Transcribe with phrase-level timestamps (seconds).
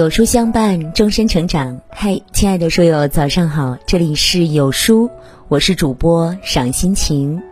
[0.00, 1.78] 有书相伴，终身成长。
[1.90, 3.76] 嗨，亲爱的书友，早上好！
[3.84, 5.10] 这里是有书，
[5.48, 7.42] 我是主播赏心情。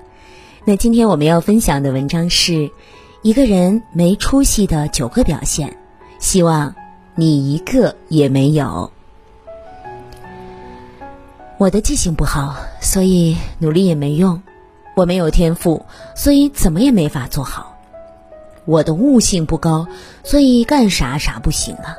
[0.65, 2.71] 那今天我们要分享的文章是
[3.21, 5.77] 一个人没出息的九个表现，
[6.21, 6.75] 希望
[7.17, 8.91] 你一个也没有。
[11.59, 14.41] 我的记性不好，所以努力也没用；
[14.97, 15.85] 我没有天赋，
[16.17, 17.77] 所以怎么也没法做好；
[18.65, 19.87] 我的悟性不高，
[20.25, 21.95] 所以干啥啥不行啊。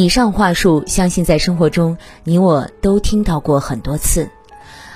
[0.00, 4.30] 以上话术，相信在生活中你我都听到过很多次。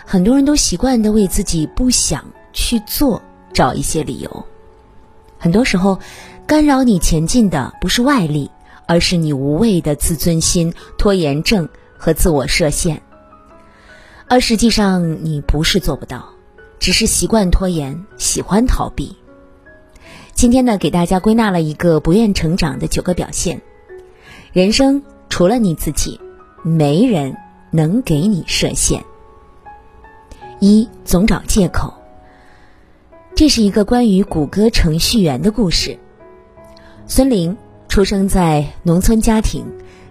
[0.06, 3.20] 很多人都习惯的为自己不想去做
[3.52, 4.46] 找一些理由。
[5.38, 5.98] 很多时候，
[6.46, 8.48] 干扰你前进的不是外力，
[8.87, 13.02] 而是你无谓的自尊心、拖延症和自我设限。
[14.29, 16.29] 而实际上，你不是做不到，
[16.79, 19.16] 只是习惯拖延，喜欢逃避。
[20.32, 23.63] 今天呢，给大家归纳了一个不愿成长的九个表现。
[24.52, 26.20] 人生除了你自己，
[26.62, 27.34] 没人
[27.70, 29.02] 能给你设限。
[30.60, 31.95] 一总找借口。
[33.34, 35.98] 这是一个关于谷歌程序员的故事。
[37.06, 37.56] 孙玲
[37.88, 39.64] 出生在农村家庭，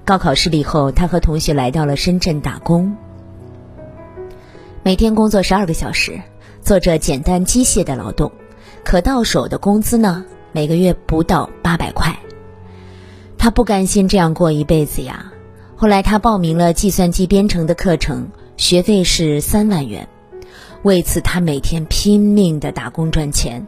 [0.04, 2.98] 高考失利后，他和同学来到了深圳打工，
[4.82, 6.20] 每天工作十二个小时，
[6.62, 8.32] 做着简单机械的劳动，
[8.84, 12.18] 可到手的工资呢，每个月不到八百块。
[13.42, 15.34] 他不甘心这样过一辈子呀。
[15.76, 20.08] 后来他报名了计算机编程的课程，学费是三万元。
[20.84, 23.66] 为此，他每天拼命的打工赚钱，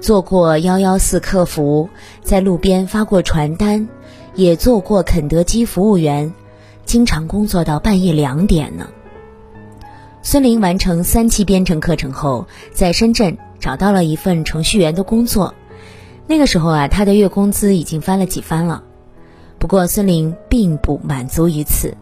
[0.00, 1.88] 做过幺幺四客服，
[2.22, 3.88] 在路边发过传单，
[4.36, 6.32] 也做过肯德基服务员，
[6.84, 8.86] 经常工作到半夜两点呢。
[10.22, 15.56] 孙林完成三期编程课程后，在深圳找到了一份程序员的工作。
[16.28, 18.84] 那个时候啊，他的月工资已经翻了几番了。
[19.58, 21.96] 不过，孙林并不满足于此，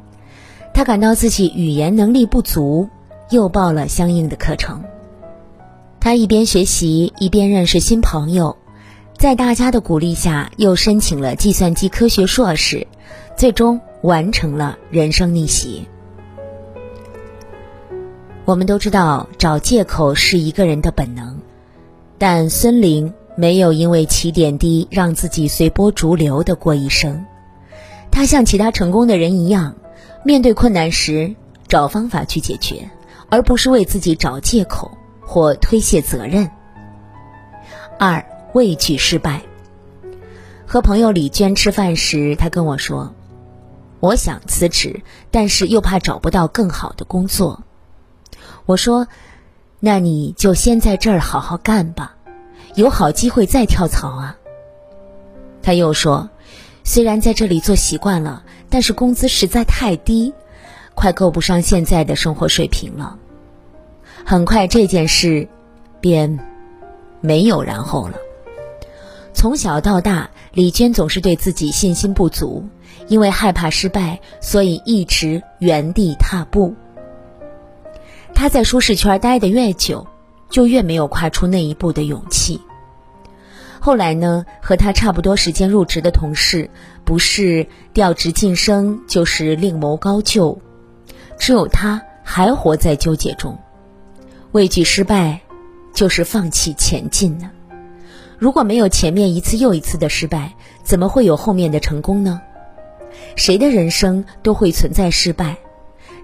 [0.74, 2.88] 他感到自己语言能力不足，
[3.30, 4.84] 又报了相应的课程。
[5.98, 8.56] 他一边学习，一边认识新朋友，
[9.16, 12.86] 在大家的鼓励下，又申请了计算机科学硕士，
[13.36, 15.88] 最终完成了人生逆袭。
[18.44, 21.38] 我们都知道，找借口是一个人的本能，
[22.18, 27.24] 但孙林没有因为起点低，让自己随波逐流的过一生。
[28.16, 29.76] 他像其他成功的人一样，
[30.24, 31.36] 面对困难时
[31.68, 32.88] 找方法去解决，
[33.28, 36.50] 而不是为自己找借口或推卸责任。
[37.98, 38.24] 二
[38.54, 39.42] 畏惧失败。
[40.64, 43.14] 和朋友李娟吃饭时，她跟我说
[44.00, 47.64] ：“我想辞职，但是又怕找不到更好的工作。”
[48.64, 49.08] 我说
[49.78, 52.16] ：“那你就先在这儿好好干吧，
[52.76, 54.38] 有好机会再跳槽啊。”
[55.62, 56.30] 他又说。
[56.88, 60.32] 虽然在这里做习惯了，但是工资实在太低，
[60.94, 63.18] 快够不上现在的生活水平了。
[64.24, 65.48] 很快这件事
[66.00, 66.38] 便
[67.20, 68.14] 没有然后了。
[69.34, 72.64] 从小到大，李娟总是对自己信心不足，
[73.08, 76.72] 因为害怕失败，所以一直原地踏步。
[78.32, 80.06] 她在舒适圈待得越久，
[80.50, 82.60] 就越没有跨出那一步的勇气。
[83.86, 86.70] 后来呢，和他差不多时间入职的同事，
[87.04, 90.60] 不是调职晋升，就是另谋高就，
[91.38, 93.56] 只有他还活在纠结中，
[94.50, 95.40] 畏惧失败，
[95.94, 97.48] 就是放弃前进呢。
[98.38, 102.42] 如果没有前面一次又一次的失败，怎么会有后面的成功呢？
[103.36, 105.58] 谁的人生都会存在失败，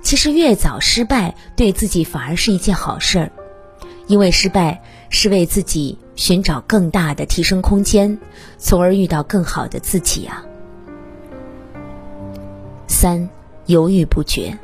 [0.03, 3.31] 其实越早失败，对自己反而是一件好事儿，
[4.09, 5.97] 因为失败是为自己。
[6.15, 8.19] 寻找更大的提升空间，
[8.59, 10.45] 从而遇到更好的自己啊。
[12.87, 13.29] 三，
[13.67, 14.59] 犹豫不决。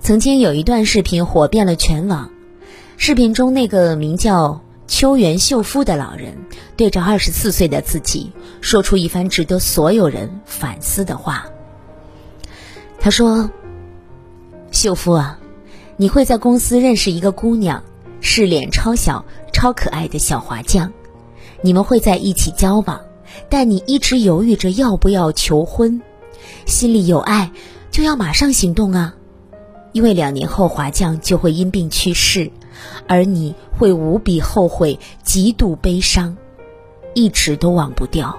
[0.00, 2.30] 曾经有一段视频火遍了全网，
[2.96, 6.36] 视频中那个名叫秋元秀夫的老人，
[6.76, 11.46] 对着二十四岁的自己说出一番值得所有人反思的话。
[13.00, 13.50] 他说
[14.70, 15.38] ：“秀夫啊，
[15.96, 17.82] 你会在公司认识一个姑娘。”
[18.22, 19.24] 是脸超小、
[19.56, 20.92] 超可爱的小华将，
[21.62, 23.00] 你们会在一起交往，
[23.48, 26.02] 但你一直犹豫着要不要求婚，
[26.66, 27.50] 心里有爱，
[27.90, 29.14] 就要马上行动啊！
[29.92, 32.50] 因为两年后华将就会因病去世，
[33.08, 36.36] 而你会无比后悔、极度悲伤，
[37.14, 38.38] 一直都忘不掉。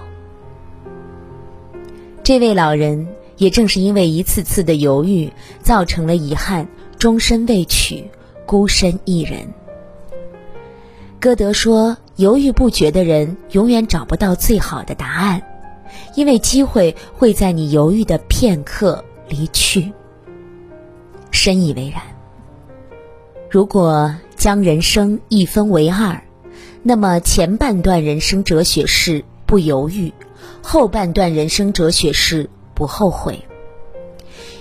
[2.22, 5.32] 这位老人也正是因为一次次的犹豫，
[5.64, 8.08] 造成了遗憾，终身未娶，
[8.46, 9.52] 孤身一人。
[11.20, 15.42] 歌德说：“犹豫不决的人永远找不到最好的答案，
[16.14, 19.92] 因为机会会在你犹豫的片刻离去。
[21.32, 22.00] 深以为然。
[23.50, 26.22] 如果将人生一分为二，
[26.84, 30.12] 那么前半段人生哲学是不犹豫，
[30.62, 33.44] 后半段人生哲学是不后悔。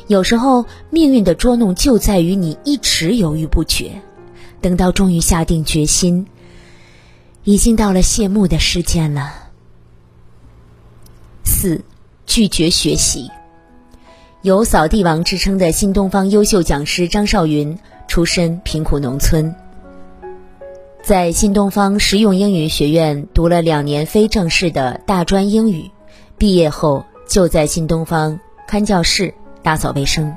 [0.08, 3.92] 有时候，命运的捉弄就在于你一直犹豫不决，
[4.60, 6.26] 等到终于下定决心，
[7.48, 9.34] 已经到了谢幕的时间了。
[11.46, 11.82] 四，
[12.26, 13.32] 拒绝学习。
[14.42, 17.80] 有“扫地王”之称的新东方优秀讲师张少云，
[18.10, 19.56] 出身贫苦农村，
[21.02, 25.90] 在新东方实用英语学院读了两年非正式的大专英语，
[26.38, 29.34] 毕业后就在新东方看教室。
[29.64, 30.36] 打扫卫生。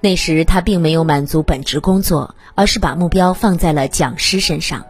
[0.00, 4.84] 那时他并没有满足本职工作，而是把目标放在了讲师身上。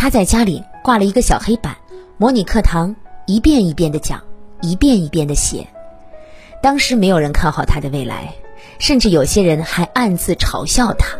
[0.00, 1.76] 他在家里挂了一个小黑板，
[2.16, 4.18] 模拟课堂，一遍一遍的讲，
[4.62, 5.66] 一遍一遍的写。
[6.62, 8.32] 当时没有人看好他的未来，
[8.78, 11.18] 甚至有些人还暗自嘲笑他。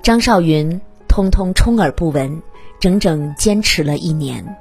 [0.00, 2.40] 张少云通通充耳不闻，
[2.78, 4.56] 整整坚持了一年。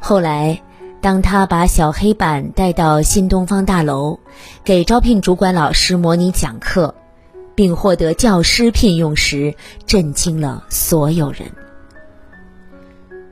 [0.00, 0.60] 后来。
[1.00, 4.20] 当他把小黑板带到新东方大楼，
[4.62, 6.94] 给招聘主管老师模拟讲课，
[7.54, 9.54] 并获得教师聘用时，
[9.86, 11.50] 震惊了所有人。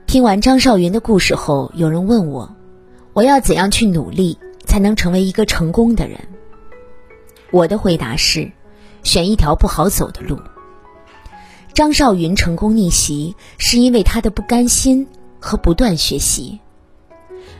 [0.05, 2.55] 听完张少云的故事后，有人问我
[3.13, 6.19] ：“我要怎样去努力，才能成为一个成功的人？”
[7.51, 8.51] 我的回答是：
[9.03, 10.39] 选一条不好走的路。
[11.73, 15.07] 张少云成功逆袭，是因为他的不甘心
[15.39, 16.59] 和不断学习。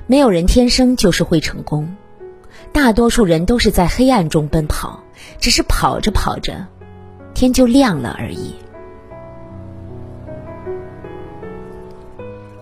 [0.08, 1.96] 没有人天生就是会成功，
[2.74, 5.02] 大多数人都是在黑暗中奔跑，
[5.40, 6.68] 只是跑着跑着，
[7.34, 8.56] 天就亮了而已。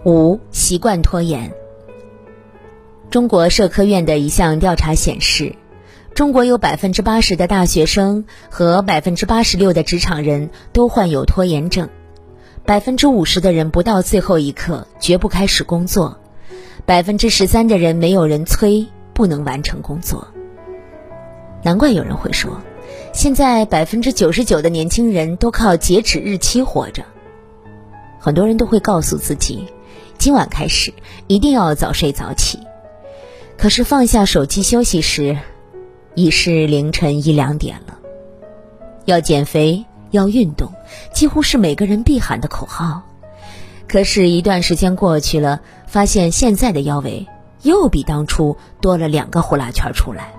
[0.05, 1.51] 五习惯拖延。
[3.09, 5.55] 中国社科院的一项调查显示，
[6.13, 11.89] 中国有百分之八十的大学生和百分之八十六的职场人都患有拖延症，
[12.65, 16.19] 百分之五十的人不到最后一刻绝不开始工作。
[16.85, 20.27] 百分之十三的人没有人催，不能完成工作。
[21.63, 22.61] 难怪有人会说，
[23.13, 27.03] 现在百分之九十九的年轻人都靠截止日期活着。
[28.19, 29.67] 很多人都会告诉自己，
[30.17, 30.93] 今晚开始
[31.27, 32.59] 一定要早睡早起。
[33.57, 35.37] 可是放下手机休息时，
[36.15, 37.97] 已是凌晨一两点了。
[39.05, 40.71] 要减肥，要运动，
[41.13, 43.03] 几乎是每个人必喊的口号。
[43.87, 47.27] 可是，一段时间过去了，发现现在的腰围
[47.63, 50.38] 又比当初多了两个呼啦圈出来。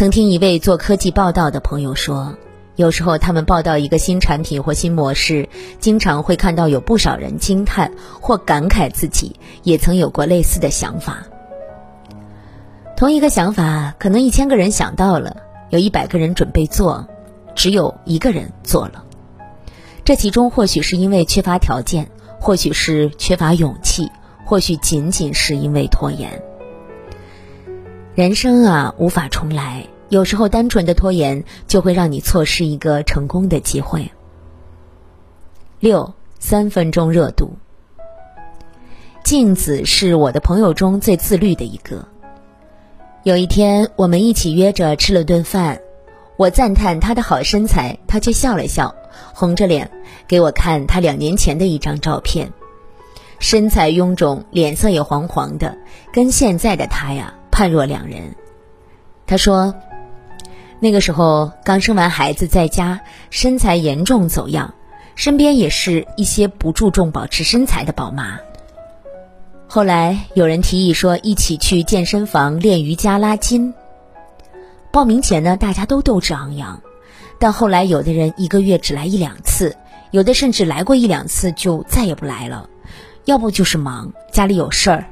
[0.00, 2.34] 曾听一位做科技报道的朋友说，
[2.74, 5.46] 有时候他们报道一个新产品或新模式，
[5.78, 11.18] 经常会看到有不少人惊叹或感慨自己也曾有过类似的想法。
[12.96, 15.36] 同一个想法，可能一千个人想到了，
[15.68, 17.06] 有一百个人准备做，
[17.54, 19.04] 只有一个人做了。
[20.02, 22.10] 这其中或许是因为缺乏条件，
[22.40, 24.10] 或许是缺乏勇气，
[24.46, 26.42] 或许仅仅是因为拖延。
[28.16, 34.10] 人生啊，无法重来，有时候单纯的拖延就会让你错失一个成功的机会。
[35.78, 37.52] 六三分钟热度。
[39.22, 42.04] 镜子是我的朋友中最自律的一个。
[43.22, 45.80] 有一天，我们一起约着吃了顿饭，
[46.36, 48.92] 我赞叹他的好身材，他却笑了笑。
[49.32, 49.88] 红着脸
[50.26, 52.52] 给我看他两年前的一张照片，
[53.38, 55.78] 身材臃肿，脸色也黄黄的，
[56.12, 58.34] 跟现在的他呀判若两人。
[59.26, 59.74] 他说，
[60.78, 62.98] 那个时候刚生完孩子，在家
[63.28, 64.72] 身材严重走样，
[65.14, 68.40] 身边也是一些不注重保持身材的宝妈。
[69.68, 73.74] 后来有人提议说一起去健身房练瑜伽拉筋，
[74.90, 76.80] 报名前呢大家都斗志昂扬。
[77.38, 79.76] 但后来，有的人一个月只来一两次，
[80.12, 82.70] 有的甚至来过一两次就再也不来了，
[83.26, 85.04] 要不就是忙，家里有事儿。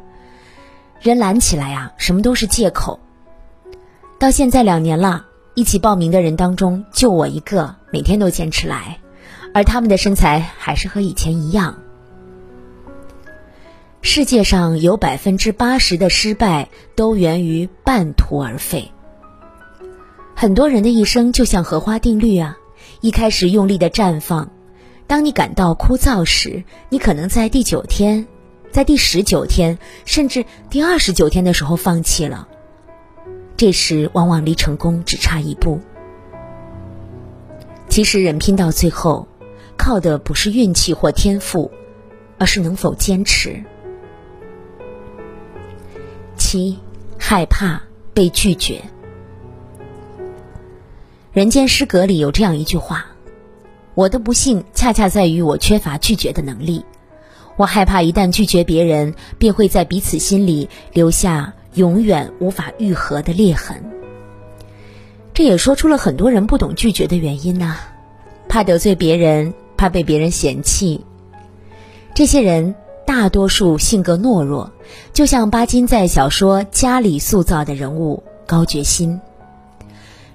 [1.01, 2.99] 人懒起来啊，什么都是借口。
[4.19, 8.99] 到现在两年了，一起报名的人当中，就我一个每天都坚持来，
[9.55, 11.79] 而他们的身材还是和以前一样。
[14.03, 18.91] 世界上有百分之八十的失败都源于半途而废。
[20.35, 22.57] 很多人的一生就像荷花定律啊，
[23.01, 24.51] 一开始用力的绽放，
[25.07, 28.27] 当你感到枯燥时，你可能在第九天，
[28.71, 32.47] 在第十九天，甚至第二十九天的时候放弃了。
[33.57, 35.81] 这时往往离成功只差一步。
[37.89, 39.27] 其实人拼到最后，
[39.77, 41.71] 靠的不是运气或天赋，
[42.39, 43.65] 而是能否坚持。
[46.37, 46.79] 七，
[47.19, 47.83] 害怕
[48.15, 48.83] 被拒绝。
[51.33, 53.07] 人间失格里有这样一句话
[53.95, 56.85] ：“我的不幸恰恰在于我缺乏拒绝的能力。
[57.59, 63.85] 我害怕一旦拒绝别人，便会在彼此心里留下永远无法愈合的裂痕。”
[65.35, 67.77] 这也说出了很多人不懂拒绝的原因呐，
[68.49, 71.05] 怕得罪别人，怕被别人嫌弃。
[72.15, 72.75] 这些人
[73.07, 74.73] 大多数性格懦弱，
[75.13, 79.21] 就像巴金在小说《家》里塑造的人物高觉新。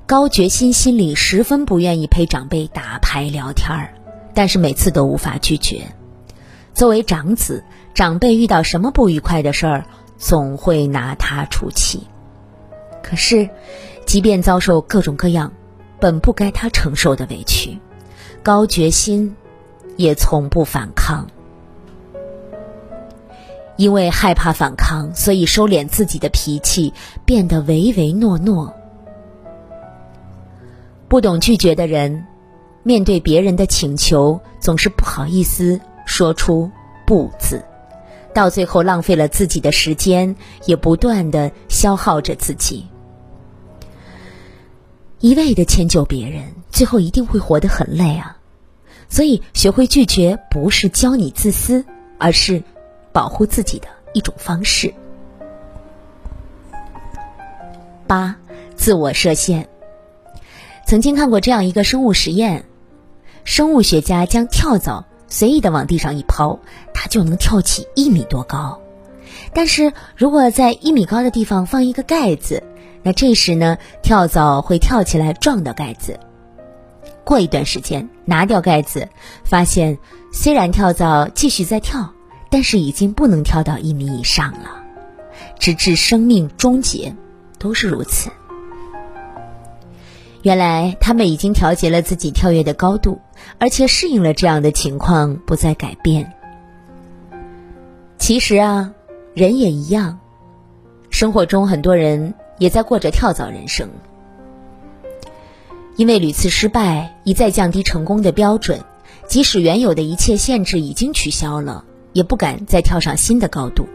[0.06, 3.94] 高觉新心里十分不愿意陪长辈打牌聊天儿，
[4.34, 5.82] 但是每次都无法拒绝。
[6.74, 7.64] 作为长子，
[7.94, 9.86] 长辈遇到什么不愉快的事儿，
[10.18, 12.08] 总会拿他出气。
[13.02, 13.50] 可是。
[14.06, 15.54] 即便遭受各种各样
[15.98, 17.80] 本不该他承受的委屈，
[18.44, 19.34] 高决心
[19.96, 21.26] 也从不反抗。
[23.78, 28.74] 因为害怕反抗，所以收敛自己的脾气，变得唯唯诺诺。
[31.08, 32.26] 不懂拒绝的人，
[32.84, 35.80] 面对别人的请求，总是不好意思
[36.14, 36.70] 说出
[37.08, 37.66] “不”字，
[38.36, 40.36] 到最后浪费了自己的时间，
[40.68, 42.86] 也不断的消耗着自己。
[45.22, 48.38] 一味的迁就别人，最后一定会活得很累啊！
[49.10, 51.84] 所以，学会拒绝不是教你自私，
[52.20, 52.62] 而是
[53.12, 54.94] 保护自己的一种方式。
[58.06, 58.36] 八，
[58.76, 59.68] 自我设限。
[60.86, 62.66] 曾经看过这样一个生物实验：
[63.46, 66.60] 生物学家将跳蚤随意的往地上一抛，
[66.94, 68.80] 它就能跳起一米多高。
[69.52, 72.62] 但是如果在一米高的地方放一个盖子，
[73.02, 76.20] 那这时呢，跳蚤会跳起来撞到盖子。
[77.24, 79.10] 过一段时间，拿掉盖子，
[79.44, 79.98] 发现
[80.32, 82.14] 虽然跳蚤继续在跳，
[82.52, 84.84] 但是已经不能跳到一米以上了，
[85.58, 87.16] 直至生命终结，
[87.58, 88.30] 都是如此。
[90.44, 93.20] 原来他们已经调节了自己跳跃的高度，
[93.58, 96.32] 而且适应了这样的情况，不再改变。
[98.20, 98.94] 其实啊，
[99.34, 100.20] 人也一样，
[101.10, 102.36] 生活中很多人。
[102.60, 103.90] 也在过着跳蚤人生，
[105.96, 108.80] 因为屡次失败，一再降低成功的标准，
[109.28, 111.84] 即使原有的一切限制已经取消了，
[112.14, 113.88] 也不敢再跳上新的高度。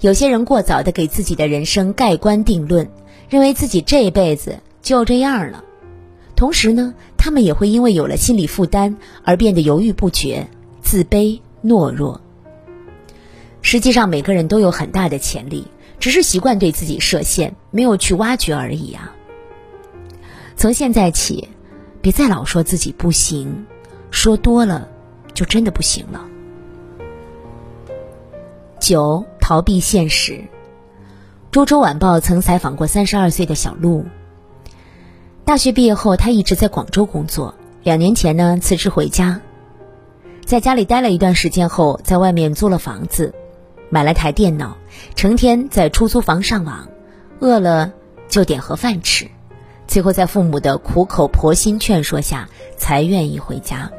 [0.00, 2.90] 有些人过早的给自己的人生盖棺定论，
[3.30, 5.64] 认为自己这辈子就这样了，
[6.36, 10.48] 同时呢，他们也会因为有了心理负担而变得犹豫不决、
[10.82, 12.20] 自卑、懦弱。
[13.62, 15.68] 实际上，每个人都有很大的潜力。
[16.00, 19.14] 只是习惯对自己设限，没有去挖掘而已啊。
[20.56, 21.48] 从现在起，
[22.00, 23.64] 别再老说自己不行，
[24.10, 24.88] 说多了
[25.32, 26.26] 就真的不行了。
[28.80, 30.32] 九，逃避现实。
[31.52, 34.04] 《株洲晚报》曾采访过三十二岁的小陆。
[35.44, 37.54] 大学毕业后，他一直在广州工作。
[37.82, 39.40] 两年前呢，辞职回家，
[40.44, 43.34] 在家里待了一段时间后，在外面租了房子。
[43.90, 44.76] 买了台电脑，
[45.16, 46.88] 成天在出租房上网，
[47.40, 47.92] 饿了
[48.28, 49.26] 就点盒饭吃，
[49.86, 53.90] 最后在父母的苦口婆心劝说下才愿意回家。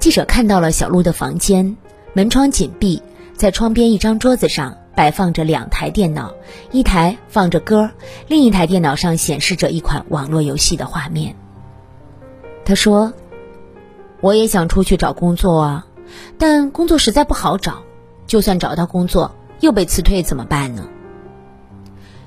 [0.00, 1.76] 记者看到了小陆的房间，
[2.12, 3.00] 门窗紧闭，
[3.36, 6.34] 在窗边一张桌子上摆放着两台电脑，
[6.72, 7.90] 一台放着歌，
[8.26, 11.36] 另一台电脑上显示着一款网络游戏的画面。
[12.64, 13.12] 他说
[14.20, 15.86] ：“我也想出去找工作啊，
[16.38, 17.82] 但工作实在不好找。”
[18.26, 20.88] 就算找到工作，又被辞退怎么办呢？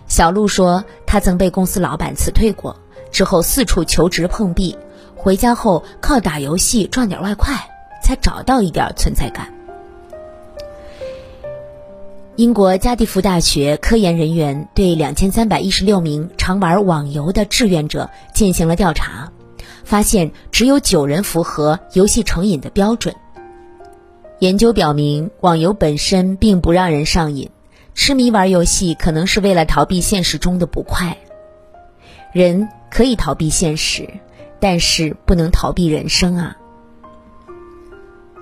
[0.08, 2.78] 小鹿说，他曾被公司老板辞退过，
[3.12, 4.78] 之后四处求职碰壁，
[5.18, 7.70] 回家后靠打游戏赚点外快，
[8.02, 9.59] 才找到一点存在感。
[12.40, 19.34] 英国加蒂福大学科研人员对两千三百一十六名常玩网游的志愿者进行了调查，
[19.84, 23.14] 发现只有九人符合游戏成瘾的标准。
[24.40, 27.50] 研究表明，网游本身并不让人上瘾，
[27.94, 31.18] 痴迷玩游戏可能是为了逃避现实中的不快。
[32.32, 34.08] 人可以逃避现实，
[34.62, 36.58] 但是不能逃避人生啊！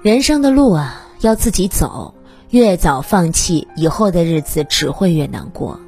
[0.03, 2.13] 人生的路啊，要自己走，
[2.49, 5.79] 越早放弃，以后的日子只会越难过。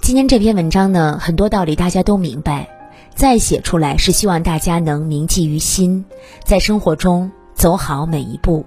[0.00, 2.68] 今天这篇文章呢，很多道理大家都明白，
[3.14, 6.04] 再写出来是希望大家能铭记于心，
[6.44, 7.30] 在生活中。
[7.58, 8.64] 走好每一步。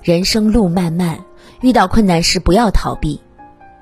[0.00, 1.18] 人生路漫漫，
[1.60, 3.20] 遇到困难时不要逃避，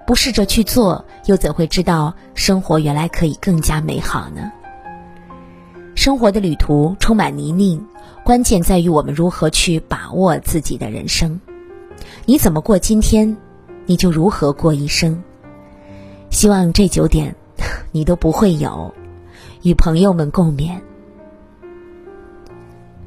[0.07, 4.51] 不试着去做，又怎会知道生活原来可以更加美好呢？
[5.97, 7.81] 生活的旅途充满泥泞，
[8.23, 11.41] 关键在于我们如何去把握自己的人生。
[12.27, 13.35] 你怎么过今天，
[13.87, 15.21] 你就如何过一生。
[16.31, 17.35] 希望这九点，
[17.93, 18.93] 你都不会有，
[19.63, 20.79] 与朋友们共勉。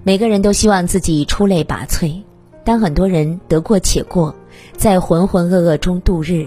[0.03, 2.19] 每个人都希望自己出类拔萃，
[2.63, 4.33] 但很多人得过且过，
[4.75, 6.45] 在浑浑噩噩中度日。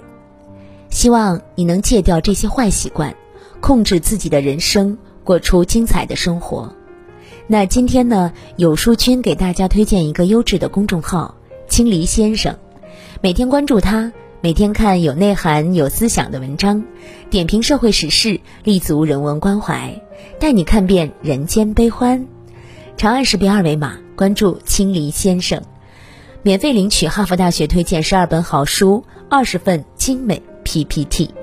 [0.89, 3.15] 希望你能戒掉这些坏习惯，
[3.61, 6.73] 控制自己的人生，过出精彩的生活。
[7.47, 11.35] 那今天呢，有书君给大家推荐一个优质的公众号
[11.67, 12.57] “青离先生”，
[13.21, 14.11] 每天关注他，
[14.41, 16.83] 每天看有内涵、有思想的文章，
[17.29, 20.01] 点评社会时事，立足人文关怀，
[20.39, 22.27] 带你看遍人间悲欢。
[22.95, 25.61] 长按识别二维码关注“青离先生”，
[26.43, 30.41] 免费领取哈佛大学推荐十二本好书，二十份精美。
[30.65, 31.42] PPT。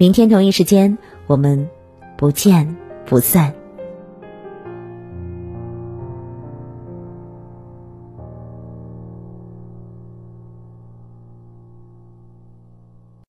[0.00, 1.68] 明天同一时间我们
[2.16, 3.59] 不见不散。